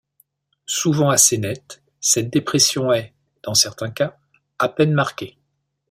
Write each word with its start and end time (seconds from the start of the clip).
Souvent 0.65 1.11
assez 1.11 1.37
nette, 1.37 1.83
cette 1.99 2.31
dépression 2.33 2.91
est, 2.91 3.13
dans 3.43 3.53
certains 3.53 3.91
cas, 3.91 4.17
à 4.57 4.67
peine 4.67 4.93
marquée. 4.93 5.37